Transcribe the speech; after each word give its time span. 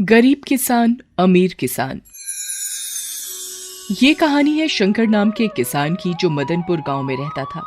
गरीब 0.00 0.40
किसान, 0.48 0.96
अमीर 1.18 1.56
किसान। 1.58 2.00
ये 4.02 4.14
कहानी 4.14 4.58
है 4.58 4.68
शंकर 4.68 5.06
नाम 5.06 5.30
के 5.30 5.48
किसान 5.48 5.94
की 5.94 6.14
जो 6.14 6.30
मदनपुर 6.30 6.80
गाँव 6.80 7.02
में 7.02 7.16
रहता 7.16 7.44
था। 7.44 7.62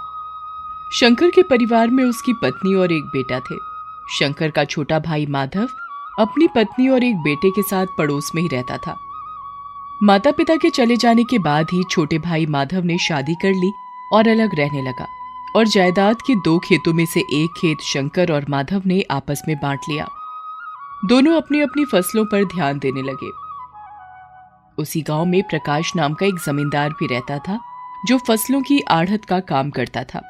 शंकर 0.93 1.29
के 1.29 1.43
परिवार 1.43 1.87
में 1.87 2.03
उसकी 2.03 2.33
पत्नी 2.33 2.75
और 2.75 2.91
एक 2.91 3.03
बेटा 3.03 3.39
थे। 3.39 3.55
शंकर 4.19 4.51
का 4.51 4.65
छोटा 4.65 4.99
भाई 4.99 5.25
माधव 5.25 5.67
अपनी 6.19 6.47
पत्नी 6.47 6.89
और 6.89 7.03
एक 7.03 7.15
बेटे 7.15 7.49
के 7.49 7.61
साथ 7.61 7.85
पड़ोस 7.97 8.31
में 8.35 8.41
ही 8.41 8.47
रहता 8.47 8.77
था। 8.77 8.97
माता 10.03 10.31
पिता 10.31 10.55
के 10.55 10.69
चले 10.69 10.97
जाने 10.97 11.23
के 11.23 11.39
बाद 11.39 11.67
ही 11.73 11.83
छोटे 11.91 12.17
भाई 12.17 12.45
माधव 12.45 12.83
ने 12.83 12.97
शादी 12.97 13.35
कर 13.35 13.51
ली 13.51 13.71
और 14.13 14.27
अलग 14.27 14.55
रहने 14.55 14.81
लगा 14.81 15.07
और 15.55 15.67
जायदाद 15.67 16.15
के 16.15 16.35
दो 16.35 16.59
खेतों 16.59 16.93
में 16.93 17.05
से 17.05 17.19
एक 17.19 17.49
खेत 17.61 17.77
शंकर 17.81 18.31
और 18.31 18.45
माधव 18.49 18.81
ने 18.85 19.01
आपस 19.01 19.41
में 19.47 19.57
बांट 19.57 19.79
लिया। 19.89 20.07
दोनों 21.05 21.41
अपनी 21.41 21.59
अपनी 21.59 21.85
फ़सलों 21.85 22.25
पर 22.25 22.43
ध्यान 22.43 22.79
देने 22.79 23.01
लगे। 23.01 23.29
उसी 24.77 25.01
गाँव 25.01 25.25
में 25.25 25.43
प्रकाश 25.43 25.95
नाम 25.95 26.13
का 26.13 26.25
एक 26.25 26.35
जमींदार 26.35 26.89
भी 26.89 27.07
रहता 27.07 27.37
था, 27.39 27.59
जो 28.05 28.17
फ़सलों 28.17 28.61
की 28.61 28.79
आढ़त 28.81 29.25
का 29.25 29.39
काम 29.39 29.69
करता 29.69 30.03
था। 30.03 30.21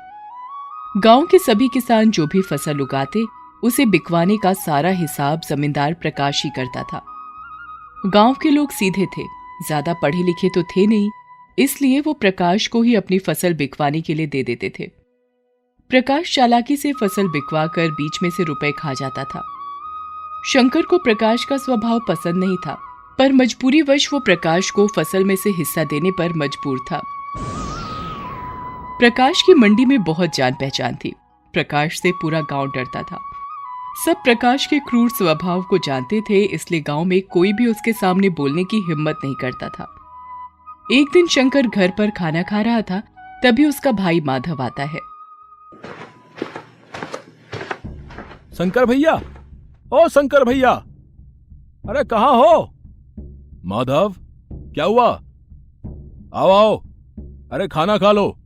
गाँव 0.97 1.25
के 1.25 1.39
सभी 1.39 1.67
किसान 1.67 2.11
जो 2.11 2.27
भी 2.27 2.41
फ़सल 2.41 2.79
उगाते, 2.79 3.25
उसे 3.63 3.85
बिकवाने 3.85 4.37
का 4.37 4.53
सारा 4.53 4.89
हिसाब 4.89 5.41
जमींदार 5.49 5.93
प्रकाश 5.93 6.43
ही 6.43 6.49
करता 6.49 6.83
था। 6.83 7.05
गाँव 8.05 8.33
के 8.33 8.49
लोग 8.49 8.71
सीधे 8.71 9.05
थे, 9.05 9.23
ज़्यादा 9.67 9.93
पढ़े 9.93 10.23
लिखे 10.23 10.49
तो 10.49 10.63
थे 10.63 10.87
नहीं, 10.87 11.09
इसलिए 11.57 11.99
वो 11.99 12.13
प्रकाश 12.13 12.67
को 12.67 12.81
ही 12.81 12.95
अपनी 12.95 13.19
फ़सल 13.19 13.53
बिकवाने 13.53 14.01
के 14.01 14.13
लिए 14.13 14.27
दे 14.27 14.43
देते 14.43 14.73
थे। 14.79 14.91
प्रकाश 15.89 16.35
चालाकी 16.35 16.77
से 16.77 16.93
फ़सल 16.93 17.27
बिकवा 17.27 17.67
कर 17.67 17.87
बीच 17.87 18.17
में 18.23 18.29
से 18.29 18.43
रुपए 18.43 18.71
खा 18.71 18.93
जाता 18.93 19.23
था। 19.23 19.43
शंकर 20.47 20.81
को 20.81 20.97
प्रकाश 20.97 21.43
का 21.45 21.57
स्वभाव 21.57 21.99
पसंद 22.07 22.35
नहीं 22.35 22.57
था, 22.57 22.73
पर 23.19 23.31
मजबूरी 23.31 23.81
वश 23.81 24.07
वो 24.13 24.19
प्रकाश 24.19 24.69
को 24.69 24.87
फ़सल 24.87 25.23
में 25.23 25.35
से 25.35 25.49
हिस्सा 25.49 25.83
देने 25.83 26.11
पर 26.11 26.33
मजबूर 26.33 26.79
था। 26.91 27.01
प्रकाश 28.99 29.41
की 29.41 29.53
मंडी 29.53 29.85
में 29.85 30.03
बहुत 30.03 30.35
जान 30.35 30.53
पहचान 30.53 30.95
थी। 30.95 31.13
प्रकाश 31.53 31.99
से 32.01 32.11
पूरा 32.11 32.41
गाँव 32.41 32.67
डरता 32.67 33.03
था। 33.03 33.19
सब 34.05 34.23
प्रकाश 34.23 34.65
के 34.65 34.79
क्रूर 34.79 35.09
स्वभाव 35.09 35.61
को 35.61 35.77
जानते 35.77 36.21
थे, 36.21 36.43
इसलिए 36.45 36.81
गाँव 36.81 37.03
में 37.03 37.21
कोई 37.21 37.53
भी 37.53 37.67
उसके 37.67 37.93
सामने 37.93 38.29
बोलने 38.29 38.63
की 38.63 38.77
हिम्मत 38.77 39.19
नहीं 39.23 39.35
करता 39.35 39.69
था। 39.69 39.93
एक 40.91 41.07
दिन 41.13 41.27
शंकर 41.27 41.67
घर 41.67 41.91
पर 41.97 42.09
खाना 42.09 42.43
खा 42.43 42.61
रहा 42.61 42.81
था, 42.81 43.01
तभी 43.43 43.65
उसका 43.65 43.91
भाई 43.91 44.21
माधव 44.21 44.61
आता 44.61 44.83
है। 44.83 44.99
शंकर 48.57 48.85
भैया 48.85 49.21
ओ 49.93 50.07
शंकर 50.07 50.43
भैया! 50.43 50.71
अरे 51.89 52.03
कहाँ 52.03 52.33
हो? 52.33 52.73
माधव, 53.65 54.15
क्या 54.53 54.85
हुआ? 54.85 55.21
आओ 56.33 56.49
आओ। 56.49 56.83
अरे 57.51 57.67
खाना 57.67 57.97
खा 57.97 58.11
लो। 58.11 58.37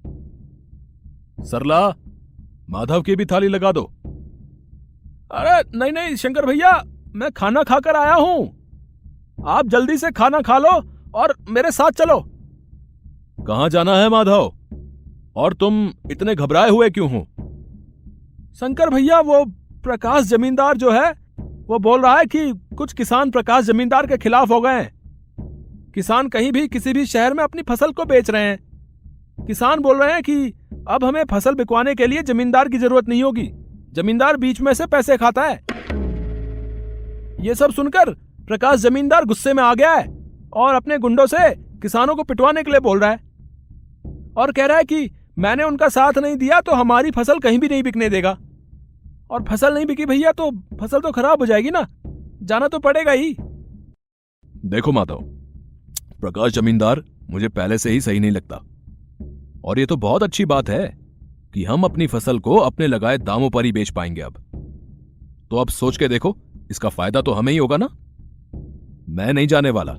सरला, 1.40 1.96
माधव 2.70 3.02
की 3.02 3.16
भी 3.16 3.26
थाली 3.26 3.48
लगा 3.48 3.72
दो। 3.72 3.84
अरे 5.32 5.78
नहीं 5.78 5.92
नहीं, 5.92 6.16
शंकर 6.16 6.46
भैया, 6.46 6.84
मैं 7.16 7.32
खाना 7.32 7.64
खाकर 7.64 7.96
आया 7.96 8.14
हूँ। 8.14 8.48
आप 9.48 9.68
जल्दी 9.68 9.98
से 9.98 10.12
खाना 10.12 10.42
खा 10.42 10.58
लो 10.58 10.84
और 11.14 11.36
मेरे 11.50 11.72
साथ 11.72 11.92
चलो। 11.92 12.20
कहाँ 13.48 13.70
जाना 13.70 13.96
है 13.96 14.10
माधव? 14.10 14.54
और 15.36 15.54
तुम 15.54 15.94
इतने 16.12 16.36
घबराए 16.36 16.70
हुए 16.70 16.90
क्यों 16.90 17.12
हो? 17.12 17.28
शंकर 18.56 18.90
भैया, 18.90 19.20
वो 19.20 19.46
प्रकाश 19.84 20.24
जमींदार 20.24 20.78
जो 20.78 20.92
है 20.92 21.21
वो 21.72 21.80
बोल 21.80 22.02
रहा 22.02 22.18
है 22.18 22.26
कि 22.26 22.60
कुछ 22.78 22.94
किसान 22.94 23.30
प्रकाश 23.32 23.66
जमींदार 23.66 24.08
के 24.08 24.18
खिलाफ 24.18 24.50
हो 24.52 24.62
गए 24.62 24.72
हैं। 24.72 25.92
किसान 25.96 26.28
कहीं 26.30 26.52
भी, 26.52 26.68
किसी 26.68 26.94
भी 26.94 27.06
शहर 27.06 27.34
में 27.34 27.44
अपनी 27.44 27.62
फ़सल 27.62 27.92
को 27.92 28.06
बेच 28.06 28.30
रहे 28.30 28.42
हैं। 28.42 29.46
किसान 29.48 29.80
बोल 29.80 29.98
रहे 29.98 30.14
हैं 30.14 30.24
कि 30.24 30.54
अब 30.88 31.04
हमें 31.04 31.24
फ़सल 31.24 31.56
बिकवाने 31.56 31.96
के 31.96 32.08
लिए 32.08 32.22
जमींदार 32.22 32.70
की 32.70 32.78
ज़रूरत 32.78 33.10
नहीं 33.10 33.24
होगी। 33.24 33.50
जमींदार 33.94 34.38
बीच 34.38 34.62
में 34.62 34.74
से 34.74 34.86
पैसे 34.86 35.18
खाता 35.18 35.44
है। 35.44 35.56
ये 37.46 37.56
सब 37.56 37.72
सुनकर 37.72 38.10
प्रकाश 38.48 38.80
जमींदार 38.80 39.26
गुस्से 39.26 39.54
में 39.54 39.64
आ 39.64 39.74
गया 39.74 39.94
है 39.94 40.08
और 40.54 40.76
अपने 40.76 40.98
गुंडों 40.98 41.26
से 41.26 41.50
किसानों 41.56 42.16
को 42.16 42.24
पिटवाने 42.24 42.64
के 42.64 42.72
लिए 42.72 42.80
बोल 42.80 43.00
रहा 43.00 43.10
है। 43.10 43.20
और 44.38 44.52
कह 44.52 44.66
रहा 44.66 44.78
है 44.78 44.84
कि 44.84 45.12
मैंने 45.40 45.64
उनका 45.64 45.90
साथ 45.90 46.18
नहीं 46.18 46.36
दिया 46.36 46.62
तो 46.62 46.72
हमारी 46.72 47.12
फ़सल 47.12 47.40
कहीं 47.40 47.60
भी 47.60 47.70
नहीं 47.70 47.84
बिकने 47.84 48.10
देगा। 48.10 48.38
और 49.32 49.44
फ़सल 49.44 49.74
नहीं 49.74 49.86
बिकी 49.86 50.06
भैया 50.06 50.32
तो 50.32 50.52
फ़सल 50.52 51.00
तो 51.00 51.12
खराब 51.12 51.40
हो 51.40 51.46
जाएगी 51.46 51.72
ना। 51.72 51.88
जाना 52.44 52.68
तो 52.68 52.80
पड़ेगा 52.80 53.12
ही। 53.12 53.36
देखो 54.66 54.92
माधव 54.92 55.20
प्रकाश 56.22 56.52
जमींदार 56.54 57.04
मुझे 57.30 57.48
पहले 57.48 57.78
से 57.78 57.90
ही 57.90 58.02
सही 58.02 58.20
नहीं 58.20 58.32
लगता। 58.32 58.56
और 59.66 59.80
ये 59.80 59.86
तो 59.86 59.96
बहुत 59.96 60.24
अच्छी 60.24 60.46
बात 60.46 60.70
है 60.70 60.98
कि 61.54 61.64
हम 61.64 61.84
अपनी 61.84 62.08
फ़सल 62.08 62.40
को 62.40 62.56
अपने 62.56 62.88
लगाए 62.88 63.18
दामों 63.18 63.50
पर 63.50 63.66
ही 63.66 63.72
बेच 63.72 63.90
पाएँगे 63.90 64.22
अब। 64.22 64.34
तो 65.52 65.58
अब 65.58 65.70
सोच 65.70 65.98
के 65.98 66.08
देखो, 66.08 66.38
इसका 66.72 66.90
फ़ायदा 66.90 67.22
तो 67.22 67.32
हमें 67.32 67.52
ही 67.52 67.58
होगा 67.58 67.78
ना? 67.78 67.90
मैं 69.10 69.34
नहीं 69.34 69.48
जाने 69.48 69.70
वाला, 69.70 69.94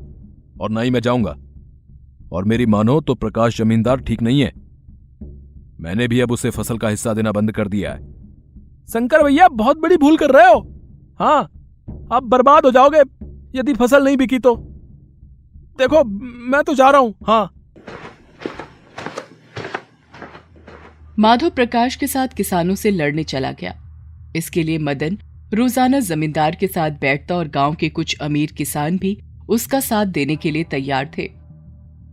और 0.60 0.70
ना 0.70 0.80
ही 0.80 0.90
मैं 0.90 1.00
जाऊँगा। 1.00 1.36
और 2.32 2.44
मेरी 2.44 2.66
मानो 2.66 3.00
तो 3.00 3.14
प्रकाश 3.14 3.58
जमींदार 3.58 4.00
ठीक 4.00 4.22
नहीं 4.22 4.40
है। 4.40 4.52
मैंने 5.80 6.08
भी 6.08 6.20
अब 6.20 6.32
उसे 6.32 6.50
फ़सल 6.50 6.78
का 6.78 6.88
हिस्सा 6.88 7.14
देना 7.14 7.32
बंद 7.32 7.52
कर 7.52 7.68
दिया 7.68 7.92
है। 7.92 8.21
शंकर 8.94 9.22
भैया 9.22 9.48
बहुत 9.50 9.78
बड़ी 9.78 9.96
भूल 9.96 10.16
कर 10.16 10.30
रहे 10.30 10.46
हो। 10.46 10.58
हाँ 11.20 11.40
आप 12.12 12.22
बर्बाद 12.24 12.64
हो 12.64 12.70
जाओगे, 12.70 13.00
यदि 13.54 13.74
फ़सल 13.74 14.04
नहीं 14.04 14.16
बिकी 14.16 14.38
तो। 14.38 14.54
देखो, 15.78 16.02
मैं 16.04 16.62
तो 16.64 16.74
जा 16.74 16.90
रहा 16.90 17.00
हूँ। 17.00 17.14
हाँ। 17.26 17.50
माधव 21.18 21.50
प्रकाश 21.50 21.96
के 21.96 22.06
साथ 22.06 22.28
किसानों 22.28 22.74
से 22.74 22.90
लड़ने 22.90 23.24
चला 23.24 23.52
गया। 23.52 23.74
इसके 24.36 24.62
लिए 24.62 24.78
मदन, 24.78 25.18
रोज़ाना 25.54 26.00
जमींदार 26.00 26.54
के 26.54 26.66
साथ 26.66 26.90
बैठता 27.00 27.36
और 27.36 27.48
गाँव 27.48 27.74
के 27.74 27.88
कुछ 27.88 28.16
अमीर 28.20 28.52
किसान 28.52 28.98
भी 28.98 29.18
उसका 29.48 29.80
साथ 29.80 30.06
देने 30.08 30.36
के 30.36 30.50
लिए 30.50 30.64
तैयार 30.64 31.10
थे। 31.18 31.28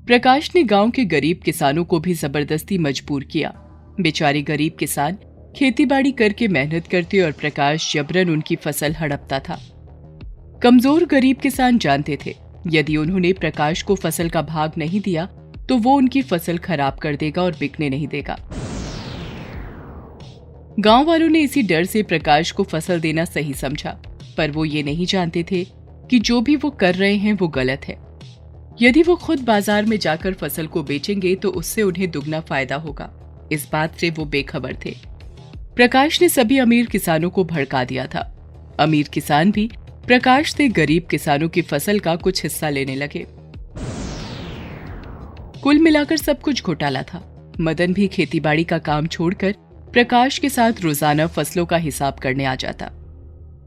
प्रकाश 0.07 0.49
ने 0.55 0.63
गाँव 0.65 0.89
के 0.89 1.05
गरीब 1.05 1.41
किसानों 1.45 1.83
को 1.85 1.99
भी 1.99 2.13
ज़बरदस्ती 2.13 2.77
मजबूर 2.77 3.23
किया। 3.23 3.53
बेचारे 3.99 4.41
गरीब 4.41 4.75
किसान 4.79 5.17
खेतीबाड़ी 5.59 6.11
करके 6.11 6.47
मेहनत 6.47 6.85
करते 6.87 7.19
और 7.21 7.31
प्रकाश 7.31 7.91
जबरन 7.93 8.29
उनकी 8.29 8.55
फ़सल 8.55 8.93
हड़पता 8.93 9.39
था। 9.39 9.59
कमज़ोर 10.61 11.05
गरीब 11.05 11.37
किसान 11.37 11.77
जानते 11.77 12.17
थे, 12.25 12.35
यदि 12.67 12.95
उन्होंने 12.97 13.31
प्रकाश 13.33 13.81
को 13.81 13.95
फ़सल 13.95 14.29
का 14.29 14.41
भाग 14.43 14.73
नहीं 14.77 15.01
दिया 15.01 15.25
तो 15.69 15.77
वो 15.77 15.95
उनकी 15.95 16.21
फ़सल 16.21 16.57
खराब 16.59 16.97
कर 16.97 17.15
देगा 17.15 17.41
और 17.41 17.55
बिकने 17.59 17.89
नहीं 17.89 18.07
देगा। 18.07 18.37
गाँव 20.79 21.05
वालों 21.07 21.27
ने 21.27 21.41
इसी 21.41 21.63
डर 21.63 21.85
से 21.85 22.03
प्रकाश 22.03 22.51
को 22.51 22.63
फ़सल 22.65 22.99
देना 22.99 23.25
सही 23.25 23.53
समझा, 23.55 23.91
पर 24.37 24.51
वो 24.51 24.65
ये 24.65 24.83
नहीं 24.83 25.05
जानते 25.05 25.45
थे 25.51 25.63
कि 26.09 26.19
जो 26.21 26.41
भी 26.41 26.55
वो 26.55 26.69
कर 26.71 26.95
रहे 26.95 27.15
हैं 27.17 27.33
वो 27.33 27.47
गलत 27.49 27.87
है। 27.87 27.97
यदि 28.81 29.03
वो 29.03 29.15
खुद 29.17 29.43
बाज़ार 29.45 29.85
में 29.85 29.97
जाकर 29.99 30.33
फ़सल 30.35 30.67
को 30.67 30.83
बेचेंगे 30.85 31.35
तो 31.35 31.49
उससे 31.53 31.83
उन्हें 31.83 32.09
दुगना 32.11 32.39
फ़ायदा 32.41 32.75
होगा। 32.77 33.11
इस 33.51 33.69
बात 33.71 33.95
से 33.95 34.09
वो 34.09 34.25
बेखबर 34.27 34.77
थे। 34.85 34.95
प्रकाश 35.79 36.21
ने 36.21 36.27
सभी 36.29 36.57
अमीर 36.59 36.85
किसानों 36.85 37.29
को 37.29 37.43
भड़का 37.43 37.83
दिया 37.83 38.05
था। 38.05 38.19
अमीर 38.79 39.07
किसान 39.07 39.51
भी 39.51 39.69
प्रकाश 40.07 40.53
से 40.53 40.67
गरीब 40.69 41.05
किसानों 41.11 41.47
की 41.49 41.61
फ़सल 41.61 41.99
का 41.99 42.15
कुछ 42.15 42.43
हिस्सा 42.43 42.69
लेने 42.69 42.95
लगे। 42.95 43.25
कुल 45.63 45.79
मिलाकर 45.79 46.17
सब 46.17 46.41
कुछ 46.41 46.63
घोटाला 46.63 47.03
था। 47.03 47.21
मदन 47.61 47.93
भी 47.93 48.07
खेतीबाड़ी 48.07 48.63
का 48.63 48.77
काम 48.77 49.07
छोड़कर 49.07 49.53
प्रकाश 49.93 50.37
के 50.37 50.49
साथ 50.49 50.81
रोज़ाना 50.81 51.27
फ़सलों 51.27 51.65
का 51.65 51.77
हिसाब 51.77 52.19
करने 52.19 52.45
आ 52.45 52.55
जाता। 52.55 52.89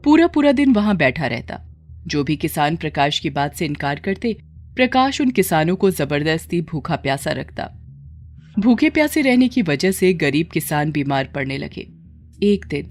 पूरा 0.03 0.27
पूरा 0.27 0.51
दिन 0.51 0.73
वहाँ 0.73 0.95
बैठा 0.97 1.27
रहता। 1.27 1.59
जो 2.07 2.23
भी 2.23 2.35
किसान 2.35 2.75
प्रकाश 2.75 3.19
की 3.19 3.29
बात 3.29 3.55
से 3.55 3.65
इनकार 3.65 3.99
करते, 3.99 4.37
प्रकाश 4.75 5.21
उन 5.21 5.31
किसानों 5.31 5.75
को 5.75 5.91
ज़बरदस्ती 5.91 6.61
भूखा 6.61 6.95
प्यासा 6.95 7.31
रखता। 7.31 7.69
भूखे 8.59 8.89
प्यासे 8.89 9.21
रहने 9.21 9.47
की 9.47 9.61
वजह 9.61 9.91
से 9.91 10.13
गरीब 10.13 10.47
किसान 10.47 10.91
बीमार 10.91 11.25
पड़ने 11.25 11.57
लगे। 11.57 11.87
एक 12.43 12.65
दिन। 12.67 12.85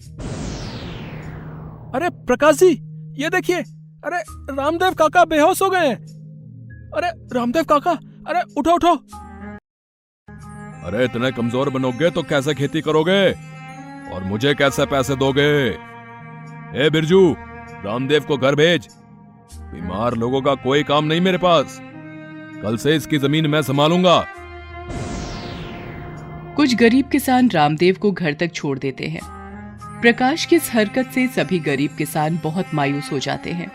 अरे 1.94 2.08
प्रकाश 2.26 2.56
जी 2.56 2.70
ये 3.22 3.28
देखिए। 3.30 3.56
अरे 4.04 4.18
रामदेव 4.52 4.94
काका 4.94 5.24
बेहोश 5.24 5.62
हो 5.62 5.68
गए 5.70 5.86
हैं। 5.88 5.96
अरे 6.96 7.08
रामदेव 7.34 7.64
काका 7.64 7.90
अरे 8.28 8.42
उठो 8.56 8.74
उठो। 8.74 8.94
अरे 10.86 11.04
इतने 11.04 11.30
कमज़ोर 11.32 11.70
बनोगे 11.70 12.10
तो 12.10 12.22
कैसे 12.22 12.54
खेती 12.54 12.80
करोगे? 12.80 13.22
और 14.12 14.24
मुझे 14.24 14.54
कैसे 14.54 14.86
पैसे 14.86 15.16
दोगे? 15.16 15.50
ए 16.76 16.88
बिरजू 16.90 17.20
रामदेव 17.84 18.24
को 18.24 18.36
घर 18.36 18.54
भेज। 18.54 18.88
बीमार 19.54 20.14
लोगों 20.14 20.40
का 20.42 20.54
कोई 20.54 20.82
काम 20.82 21.04
नहीं 21.04 21.20
मेरे 21.20 21.38
पास। 21.38 21.78
कल 22.62 22.76
से 22.76 22.96
इसकी 22.96 23.18
ज़मीन 23.18 23.46
मैं 23.46 23.62
संभालूँगा। 23.62 24.18
कुछ 26.56 26.74
गरीब 26.74 27.08
किसान 27.08 27.48
रामदेव 27.50 27.96
को 28.00 28.10
घर 28.12 28.34
तक 28.34 28.52
छोड़ 28.54 28.78
देते 28.78 29.06
हैं। 29.06 29.20
प्रकाश 30.02 30.44
की 30.44 30.56
इस 30.56 30.70
हरकत 30.72 31.10
से 31.14 31.26
सभी 31.26 31.58
गरीब 31.58 31.90
किसान 31.98 32.38
बहुत 32.44 32.66
मायूस 32.74 33.12
हो 33.12 33.18
जाते 33.18 33.50
हैं। 33.50 33.70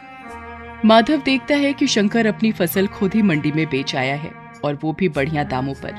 माधव 0.85 1.18
देखता 1.18 1.56
है 1.56 1.74
कि 1.74 1.88
शंकर 1.88 2.25
अपनी 2.25 2.51
फ़सल 2.51 2.88
खुद 2.88 3.13
ही 3.13 3.21
मंडी 3.21 3.51
में 3.51 3.65
बेच 3.65 3.95
आया 3.95 4.15
है 4.15 4.31
और 4.65 4.77
वो 4.83 4.94
भी 4.94 5.09
बढ़िया 5.09 5.44
दामों 5.44 5.74
पर। 5.74 5.95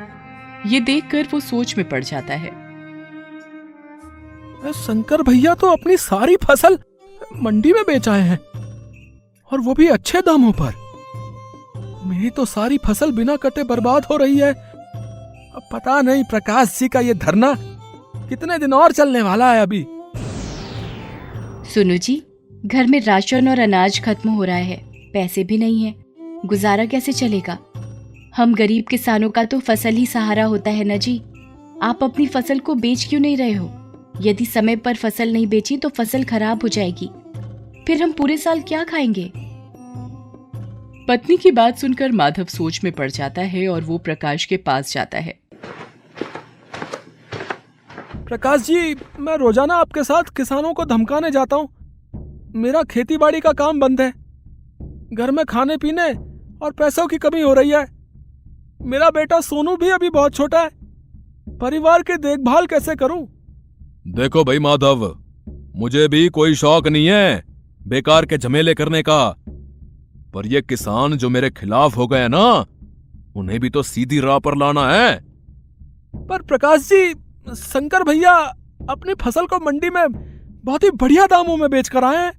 ये 0.66 0.80
देखकर 0.80 1.28
वो 1.32 1.40
सोच 1.40 1.76
में 1.78 1.88
पड़ 1.88 2.04
जाता 2.04 2.34
है। 2.34 2.50
शंकर 4.74 5.22
भैया 5.22 5.54
तो 5.54 5.66
अपनी 5.66 5.96
सारी 5.96 6.36
फ़सल 6.36 6.78
मंडी 7.42 7.72
में 7.72 7.82
बेच 7.82 8.08
आए 8.08 8.22
हैं 8.22 8.38
और 9.52 9.60
वो 9.60 9.74
भी 9.74 9.88
अच्छे 9.88 10.20
दामों 10.20 10.52
पर। 10.52 10.72
मेरी 12.06 12.30
तो 12.30 12.44
सारी 12.44 12.78
फ़सल 12.78 13.12
बिना 13.12 13.36
कटे 13.36 13.64
बर्बाद 13.64 14.04
हो 14.04 14.16
रही 14.16 14.38
है। 14.38 14.52
अब 14.52 15.68
पता 15.72 16.00
नहीं 16.00 16.24
प्रकाश 16.24 16.78
जी 16.78 16.88
का 16.88 17.00
ये 17.00 17.14
धरना 17.14 17.54
कितने 18.28 18.58
दिन 18.58 18.72
और 18.72 18.92
चलने 18.92 19.22
वाला 19.22 19.52
है 19.52 19.62
अभी। 19.62 19.86
सुनो 21.74 21.96
जी, 21.96 22.22
घर 22.66 22.86
में 22.86 23.00
राशन 23.00 23.48
और 23.48 23.58
अनाज 23.58 24.00
खत्म 24.00 24.30
हो 24.30 24.44
रहा 24.44 24.56
है, 24.56 24.82
पैसे 25.12 25.44
भी 25.44 25.58
नहीं 25.58 25.84
है। 25.84 25.94
गुजारा 26.46 26.84
कैसे 26.84 27.12
चलेगा? 27.12 27.58
हम 28.36 28.54
गरीब 28.54 28.84
किसानों 28.84 29.30
का 29.30 29.44
तो 29.44 29.58
फ़सल 29.60 29.94
ही 29.94 30.06
सहारा 30.06 30.44
होता 30.44 30.70
है 30.70 30.84
न 30.84 30.98
जी। 30.98 31.18
आप 31.82 31.98
अपनी 32.02 32.26
फ़सल 32.26 32.58
को 32.58 32.74
बेच 32.74 33.06
क्यों 33.08 33.20
नहीं 33.20 33.36
रहे 33.36 33.52
हो? 33.52 33.94
यदि 34.20 34.44
समय 34.46 34.76
पर 34.76 34.94
फ़सल 34.94 35.32
नहीं 35.32 35.46
बेची 35.46 35.76
तो 35.76 35.88
फ़सल 35.88 36.24
खराब 36.24 36.62
हो 36.62 36.68
जाएगी। 36.68 37.10
फिर 37.86 38.02
हम 38.02 38.12
पूरे 38.12 38.36
साल 38.36 38.60
क्या 38.60 38.84
खाएँगे? 38.84 39.32
पत्नी 41.08 41.36
की 41.36 41.50
बात 41.50 41.78
सुनकर 41.78 42.12
माधव 42.12 42.44
सोच 42.44 42.80
में 42.84 42.92
पड़ 42.92 43.10
जाता 43.10 43.42
है 43.42 43.68
और 43.68 43.82
वो 43.82 43.98
प्रकाश 43.98 44.44
के 44.44 44.56
पास 44.56 44.92
जाता 44.92 45.18
है। 45.18 45.38
प्रकाश 48.28 48.60
जी 48.60 48.94
मैं 49.18 49.36
रोज़ाना 49.38 49.74
आपके 49.74 50.02
साथ 50.04 50.24
किसानों 50.36 50.72
को 50.74 50.84
धमकाने 50.84 51.30
जाता 51.30 51.56
हूँ। 51.56 51.68
मेरा 52.54 52.82
खेती 52.84 53.16
बाड़ी 53.16 53.38
का 53.40 53.52
काम 53.52 53.78
बंद 53.80 54.00
है। 54.00 54.08
घर 55.12 55.30
में 55.30 55.44
खाने 55.44 55.76
पीने 55.76 56.08
और 56.62 56.72
पैसों 56.72 57.06
की 57.06 57.18
कमी 57.18 57.40
हो 57.40 57.52
रही 57.54 57.70
है। 57.70 57.84
मेरा 58.82 59.08
बेटा 59.10 59.40
सोनू 59.40 59.76
भी 59.76 59.88
अभी 59.90 60.10
बहुत 60.10 60.34
छोटा 60.34 60.60
है। 60.60 60.70
परिवार 61.58 62.02
की 62.02 62.16
देखभाल 62.18 62.66
कैसे 62.66 62.96
करूँ? 62.96 63.26
देखो 64.08 64.42
भाई 64.44 64.58
माधव 64.58 65.04
मुझे 65.76 66.06
भी 66.08 66.28
कोई 66.30 66.54
शौक 66.54 66.88
नहीं 66.88 67.06
है 67.06 67.44
बेकार 67.88 68.26
के 68.26 68.38
झमेले 68.38 68.74
करने 68.74 69.02
का। 69.02 69.28
पर 70.34 70.46
ये 70.46 70.62
किसान 70.62 71.16
जो 71.16 71.28
मेरे 71.28 71.50
खिलाफ 71.52 71.96
हो 71.96 72.06
गए 72.06 72.28
ना 72.28 72.44
उन्हें 73.36 73.60
भी 73.60 73.70
तो 73.70 73.82
सीधी 73.84 74.20
राह 74.20 74.38
पर 74.38 74.56
लाना 74.56 74.88
है। 74.90 75.16
पर 76.28 76.42
प्रकाश 76.42 76.88
जी 76.88 77.14
शंकर 77.54 78.02
भैया, 78.02 78.32
अपनी 78.90 79.14
फ़सल 79.14 79.46
को 79.46 79.56
मंडी 79.56 79.90
में 79.90 80.04
बहुत 80.64 80.82
ही 80.82 80.90
बढ़िया 80.90 81.26
दामों 81.26 81.56
में 81.56 81.70
बेच 81.70 81.88
कर 81.88 82.04
आए 82.04 82.16
हैं। 82.16 82.32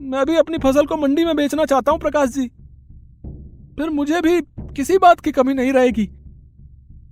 मैं 0.00 0.26
भी 0.26 0.36
अपनी 0.36 0.58
फ़सल 0.58 0.86
को 0.86 0.96
मंडी 0.96 1.24
में 1.24 1.36
बेचना 1.36 1.64
चाहता 1.64 1.92
हूँ, 1.92 2.00
प्रकाश 2.00 2.28
जी। 2.28 2.48
फिर 3.76 3.90
मुझे 3.90 4.20
भी 4.20 4.40
किसी 4.74 4.98
बात 4.98 5.20
की 5.20 5.32
कमी 5.32 5.54
नहीं 5.54 5.72
रहेगी। 5.72 6.08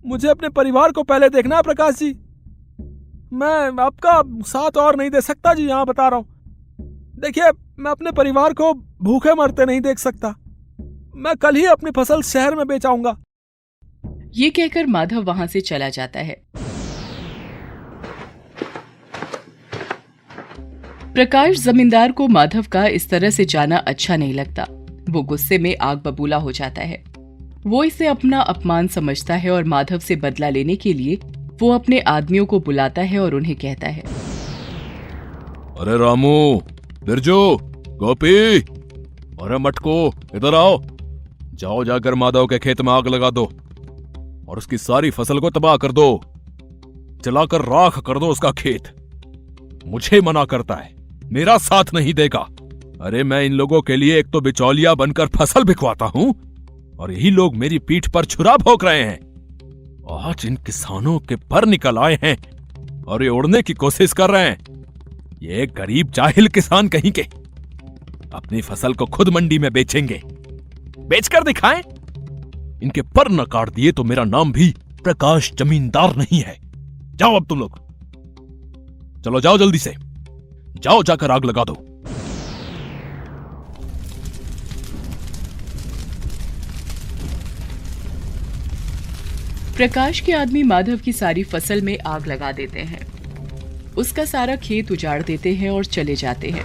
मुझे 0.07 0.29
अपने 0.29 0.49
परिवार 0.49 0.93
को 0.93 1.03
पहले 1.03 1.29
देखना 1.29 1.57
है, 1.57 1.63
प्रकाश 1.63 1.95
जी। 1.95 2.13
मैं 3.33 3.83
आपका 3.83 4.23
साथ 4.27 4.77
और 4.77 4.97
नहीं 4.97 5.11
दे 5.11 5.21
सकता 5.21 5.55
जी, 5.55 5.67
यहाँ 5.67 5.87
बता 5.87 6.09
रहा 6.09 6.19
हूँ। 6.19 6.27
देखिए, 7.21 7.51
मैं 7.79 7.91
अपने 7.91 8.13
परिवार 8.13 8.53
को 8.53 8.73
भूखे 9.03 9.35
मरते 9.35 9.65
नहीं 9.65 9.81
देख 9.81 9.99
सकता। 9.99 10.35
मैं 11.17 11.37
कल 11.37 11.57
ही 11.57 11.65
अपनी 11.65 11.91
फ़सल 11.91 12.23
शहर 12.23 12.55
में 12.55 12.67
बेचाऊँगा। 12.67 13.17
ये 14.35 14.51
कहकर 14.51 14.87
माधव 14.87 15.23
वहाँ 15.23 15.47
से 15.47 15.61
चला 15.61 15.89
जाता 15.89 16.21
है। 16.21 16.43
प्रकाश 21.21 21.59
जमींदार 21.61 22.13
को 22.13 22.29
माधव 22.29 22.65
का 22.73 22.87
इस 22.87 23.11
तरह 23.11 23.31
से 23.31 23.45
जाना 23.45 23.77
अच्छा 23.77 24.17
नहीं 24.17 24.35
लगता। 24.35 24.67
वो 25.11 25.23
गुस्से 25.23 25.59
में 25.59 25.77
आग 25.77 25.99
बबूला 25.99 26.37
हो 26.37 26.53
जाता 26.53 26.83
है। 26.83 27.03
वो 27.67 27.85
इसे 27.85 28.07
अपना 28.07 28.41
अपमान 28.41 28.89
समझता 28.89 29.35
है 29.35 29.51
और 29.51 29.65
माधव 29.65 29.99
से 29.99 30.17
बदला 30.17 30.49
लेने 30.49 30.77
के 30.77 30.93
लिए 30.93 31.19
वो 31.61 31.71
अपने 31.71 32.01
आदमियों 32.01 32.47
को 32.47 32.61
बुलाता 32.61 33.03
है 33.03 33.19
और 33.19 33.35
उन्हें 33.35 33.57
कहता 33.57 33.89
है। 33.89 34.01
अरे 35.81 35.99
रामू 35.99 36.63
बिरजू 37.05 37.59
गोपी, 37.89 38.59
अरे 38.59 39.59
मटको, 39.59 40.15
इधर 40.35 40.55
आओ। 40.55 40.83
जाओ 41.55 41.85
जाकर 41.85 42.15
माधव 42.15 42.47
के 42.47 42.59
खेत 42.59 42.81
में 42.81 42.93
आग 42.93 43.09
लगा 43.09 43.31
दो 43.31 43.45
और 44.49 44.59
उसकी 44.59 44.79
सारी 44.79 45.11
फ़सल 45.11 45.39
को 45.39 45.51
तबाह 45.51 45.77
कर 45.77 45.93
दो। 45.93 46.21
जलाकर 47.25 47.61
राख 47.61 47.99
कर 47.99 48.19
दो 48.19 48.27
उसका 48.27 48.51
खेत। 48.51 48.83
मुझे 49.87 50.21
मना 50.21 50.45
करता 50.45 50.75
है। 50.75 51.00
मेरा 51.33 51.59
साथ 51.59 51.85
नहीं 51.95 52.15
देगा। 52.15 52.39
अरे 53.01 53.25
मैं 53.25 53.43
इन 53.45 53.53
लोगों 53.53 53.83
के 53.83 53.97
लिए 53.97 54.19
एक 54.19 54.31
तो 54.31 54.41
बिचौलिया 54.41 54.95
बनकर 54.95 55.27
फ़सल 55.27 55.65
बिकवाता 55.65 56.05
हूँ, 56.05 56.35
और 56.99 57.13
यही 57.13 57.31
लोग 57.31 57.57
मेरी 57.57 57.79
पीठ 57.79 58.09
पर 58.09 58.25
छुरा 58.25 58.57
भोंक 58.57 58.85
रहे 58.85 59.03
हैं। 59.03 59.19
आज 60.21 60.47
इन 60.47 60.57
किसानों 60.57 61.19
के 61.19 61.37
पर 61.37 61.67
निकल 61.67 61.99
आए 61.99 62.19
हैं, 62.23 62.37
और 63.05 63.23
ये 63.23 63.29
उड़ने 63.29 63.63
की 63.63 63.75
कोशिश 63.75 64.13
कर 64.13 64.31
रहे 64.31 64.49
हैं। 64.49 64.59
ये 65.43 65.67
गरीब 65.67 66.11
जाहिल 66.11 66.49
किसान 66.49 66.89
कहीं 66.89 67.13
के। 67.13 67.23
अपनी 68.33 68.61
फ़सल 68.61 68.95
को 68.95 69.07
खुद 69.07 69.29
मंडी 69.29 69.59
में 69.59 69.73
बेचेंगे। 69.73 70.23
बेचकर 70.99 71.45
दिखाएँ। 71.45 71.83
इनके 72.83 73.03
पर 73.03 73.31
न 73.31 73.45
काट 73.45 73.71
दिए 73.71 73.93
तो 73.93 74.05
मेरा 74.05 74.25
नाम 74.25 74.53
भी 74.53 74.75
प्रकाश 75.05 75.53
जमींदार 75.53 76.17
नहीं 76.17 76.41
है। 76.41 76.59
जाओ 77.17 77.37
अब 77.37 77.47
तुम 77.47 77.59
लोग। 77.59 77.79
चलो 79.25 79.41
जाओ 79.41 79.59
जल्दी 79.59 79.79
से। 79.79 79.95
जाओ 80.77 81.03
जाकर 81.03 81.31
आग 81.31 81.45
लगा 81.45 81.65
दो। 81.65 81.75
प्रकाश 89.77 90.21
के 90.21 90.33
आदमी 90.33 90.63
माधव 90.63 90.97
की 90.97 91.13
सारी 91.13 91.43
फ़सल 91.43 91.81
में 91.81 91.99
आग 92.07 92.27
लगा 92.27 92.53
देते 92.53 92.81
हैं। 92.81 93.01
उसका 93.95 94.25
सारा 94.25 94.57
खेत 94.57 94.93
उजाड़ 94.93 95.23
देते 95.23 95.55
हैं 95.55 95.71
और 95.71 95.85
चले 95.85 96.17
जाते 96.17 96.51
हैं। 96.51 96.65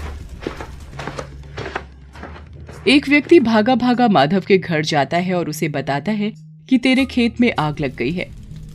एक 2.88 3.10
व्यक्ति 3.10 3.40
भागा 3.40 3.76
भागा 3.76 4.08
माधव 4.08 4.44
के 4.48 4.58
घर 4.58 4.82
जाता 4.82 5.18
है 5.18 5.34
और 5.34 5.50
उसे 5.50 5.70
बताता 5.70 6.12
है 6.12 6.32
कि 6.70 6.78
तेरे 6.78 7.06
खेत 7.06 7.42
में 7.42 7.54
आग 7.60 7.80
लग 7.80 7.96
गई 7.96 8.12
है। 8.12 8.30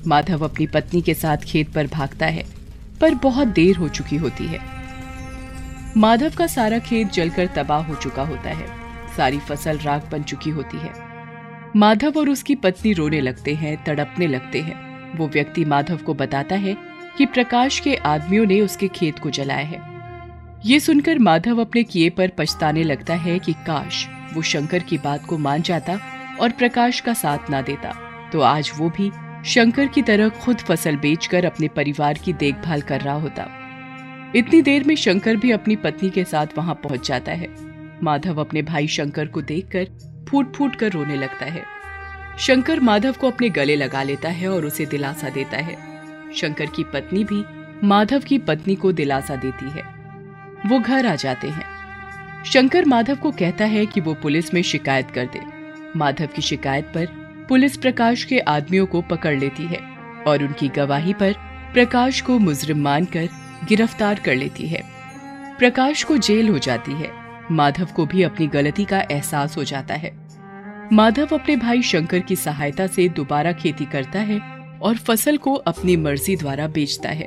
माधव 0.06 0.44
अपनी 0.44 0.66
पत्नी 0.66 1.02
के 1.02 1.14
साथ 1.14 1.36
खेत 1.36 1.72
पर 1.72 1.86
भागता 1.86 2.26
है, 2.26 2.44
पर 3.00 3.14
बहुत 3.14 3.48
देर 3.48 3.76
हो 3.76 3.88
चुकी 3.88 4.16
होती 4.16 4.44
है। 4.44 4.79
माधव 5.96 6.32
का 6.38 6.46
सारा 6.46 6.78
खेत 6.78 7.12
जलकर 7.12 7.46
तबाह 7.46 7.82
हो 7.82 7.94
चुका 7.94 8.22
होता 8.22 8.50
है। 8.50 8.66
सारी 9.16 9.38
फ़सल 9.38 9.78
राख 9.78 10.10
बन 10.12 10.22
चुकी 10.22 10.50
होती 10.50 10.78
है। 10.78 10.90
माधव 11.76 12.12
और 12.16 12.28
उसकी 12.28 12.54
पत्नी 12.54 12.92
रोने 12.92 13.20
लगते 13.20 13.54
हैं, 13.54 13.84
तड़पने 13.84 14.26
लगते 14.26 14.60
हैं। 14.60 14.74
वो 15.16 15.28
व्यक्ति 15.28 15.64
माधव 15.64 15.96
को 15.96 16.14
बताता 16.14 16.56
है 16.56 16.76
कि 17.18 17.26
प्रकाश 17.26 17.80
के 17.80 17.94
आदमियों 17.94 18.46
ने 18.46 18.60
उसके 18.60 18.88
खेत 18.88 19.18
को 19.18 19.30
जलाया 19.30 19.66
है। 19.66 19.82
ये 20.66 20.80
सुनकर 20.80 21.18
माधव 21.18 21.60
अपने 21.60 21.82
किए 21.82 22.10
पर 22.10 22.28
पछताने 22.28 22.82
लगता 22.82 23.14
है 23.14 23.38
कि 23.38 23.52
काश 23.52 24.08
वो 24.34 24.42
शंकर 24.42 24.78
की 24.78 24.98
बात 24.98 25.24
को 25.24 25.38
मान 25.38 25.62
जाता 25.62 25.98
और 26.40 26.50
प्रकाश 26.50 27.00
का 27.00 27.14
साथ 27.14 27.50
ना 27.50 27.62
देता। 27.62 27.94
तो 28.32 28.40
आज 28.40 28.72
वो 28.78 28.90
भी 28.90 29.12
शंकर 29.44 29.86
की 29.86 30.02
तरह 30.02 30.28
खुद 30.28 30.58
फ़सल 30.58 30.96
बेचकर 30.96 31.44
अपने 31.44 31.68
परिवार 31.68 32.14
की 32.14 32.32
देखभाल 32.32 32.80
कर 32.80 33.00
रहा 33.00 33.14
होता। 33.14 33.56
इतनी 34.36 34.62
देर 34.62 34.84
में 34.84 34.94
शंकर 34.94 35.36
भी 35.36 35.50
अपनी 35.50 35.76
पत्नी 35.76 36.10
के 36.10 36.24
साथ 36.24 36.46
वहाँ 36.56 36.74
पहुँच 36.74 37.08
जाता 37.08 37.32
है। 37.32 37.48
माधव 38.02 38.40
अपने 38.40 38.62
भाई 38.62 38.86
शंकर 38.86 39.26
को 39.26 39.42
देखकर 39.42 39.86
फूट 40.28 40.56
फूट 40.56 40.76
कर 40.76 40.92
रोने 40.92 41.16
लगता 41.16 41.46
है। 41.46 41.64
शंकर 42.38 42.80
माधव 42.80 43.12
को 43.12 43.30
अपने 43.30 43.48
गले 43.48 43.76
लगा 43.76 44.02
लेता 44.02 44.28
है 44.28 44.48
और 44.48 44.64
उसे 44.64 44.86
दिलासा 44.86 45.28
देता 45.28 45.56
है। 45.56 45.76
शंकर 46.34 46.66
की 46.66 46.84
पत्नी 46.84 47.24
भी 47.24 47.44
माधव 47.86 48.20
की 48.20 48.38
पत्नी 48.38 48.74
को 48.74 48.92
दिलासा 48.92 49.36
देती 49.36 49.70
है। 49.70 49.82
वो 50.66 50.78
घर 50.78 51.06
आ 51.06 51.14
जाते 51.14 51.48
हैं। 51.48 51.64
शंकर 52.44 52.84
माधव 52.84 53.16
को 53.16 53.30
कहता 53.30 53.64
है 53.64 53.86
कि 53.86 54.00
वो 54.00 54.14
पुलिस 54.14 54.54
में 54.54 54.62
शिकायत 54.62 55.10
कर 55.10 55.26
दे। 55.26 55.40
माधव 55.96 56.26
की 56.26 56.42
शिकायत 56.42 56.84
पर 56.84 57.06
पुलिस 57.48 57.76
प्रकाश 57.76 58.24
के 58.24 58.38
आदमियों 58.38 58.86
को 58.86 59.02
पकड़ 59.02 59.38
लेती 59.38 59.62
है 59.62 59.80
और 60.26 60.42
उनकी 60.42 60.68
गवाही 60.68 61.14
पर 61.14 61.34
प्रकाश 61.72 62.20
को 62.20 62.38
मुजरिम 62.38 62.78
मानकर 62.78 63.28
गिरफ़्तार 63.68 64.18
कर 64.18 64.34
लेती 64.34 64.66
है। 64.66 64.82
प्रकाश 65.58 66.04
को 66.04 66.16
जेल 66.16 66.48
हो 66.48 66.58
जाती 66.58 66.92
है। 66.92 67.10
माधव 67.52 67.88
को 67.96 68.06
भी 68.06 68.22
अपनी 68.22 68.46
गलती 68.46 68.84
का 68.84 69.00
एहसास 69.00 69.56
हो 69.56 69.64
जाता 69.64 69.94
है। 69.94 70.18
माधव 70.92 71.28
अपने 71.32 71.56
भाई 71.56 71.82
शंकर 71.82 72.18
की 72.18 72.36
सहायता 72.36 72.86
से 72.86 73.08
दोबारा 73.08 73.52
खेती 73.52 73.84
करता 73.84 74.18
है 74.18 74.40
और 74.82 74.96
फ़सल 74.96 75.36
को 75.36 75.54
अपनी 75.54 75.96
मर्ज़ी 75.96 76.36
द्वारा 76.36 76.66
बेचता 76.66 77.08
है। 77.08 77.24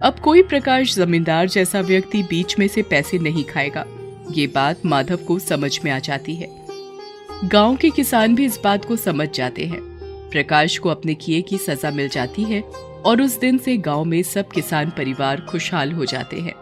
अब 0.00 0.16
कोई 0.24 0.42
प्रकाश 0.42 0.96
जमींदार 0.96 1.48
जैसा 1.48 1.80
व्यक्ति 1.80 2.22
बीच 2.22 2.58
में 2.58 2.68
से 2.68 2.82
पैसे 2.82 3.18
नहीं 3.18 3.44
खाएगा। 3.44 3.84
ये 4.30 4.46
बात 4.46 4.86
माधव 4.86 5.16
को 5.16 5.38
समझ 5.38 5.80
में 5.84 5.92
आ 5.92 5.98
जाती 5.98 6.34
है। 6.34 6.48
गाँव 7.44 7.76
के 7.76 7.90
किसान 7.90 8.34
भी 8.34 8.44
इस 8.44 8.60
बात 8.64 8.84
को 8.84 8.96
समझ 8.96 9.30
जाते 9.30 9.66
हैं। 9.66 9.80
प्रकाश 10.30 10.78
को 10.78 10.88
अपने 10.88 11.14
किए 11.14 11.42
की 11.42 11.58
सजा 11.58 11.90
मिल 11.90 12.08
जाती 12.08 12.42
है 12.42 12.62
और 13.04 13.22
उस 13.22 13.38
दिन 13.40 13.58
से 13.58 13.76
गाँव 13.76 14.04
में 14.04 14.22
सब 14.22 14.48
किसान 14.48 14.90
परिवार 14.90 15.40
खुशहाल 15.40 15.92
हो 15.92 16.04
जाते 16.04 16.40
हैं। 16.40 16.61